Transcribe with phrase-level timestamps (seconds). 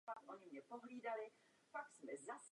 [0.07, 1.11] K páření dochází v říjnu
[1.73, 1.79] a
[2.11, 2.39] listopadu.